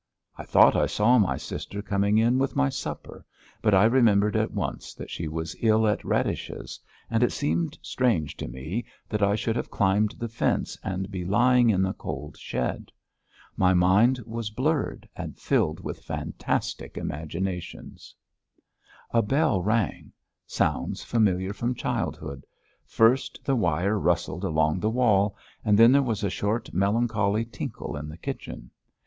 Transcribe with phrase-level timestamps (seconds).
[0.35, 3.23] I thought I saw my sister coming in with my supper,
[3.61, 6.79] but I remembered at once that she was ill at Radish's,
[7.11, 11.23] and it seemed strange to me that I should have climbed the fence and be
[11.23, 12.91] lying in the cold shed.
[13.55, 18.15] My mind was blurred and filled with fantastic imaginations.
[19.11, 20.11] A bell rang;
[20.47, 22.43] sounds familiar from childhood;
[22.87, 27.95] first the wire rustled along the wall, and then there was a short, melancholy tinkle
[27.95, 28.71] in the kitchen.